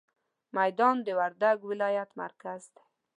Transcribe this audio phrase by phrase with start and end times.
[0.57, 2.83] ميدان د وردګ ولايت مرکز دی.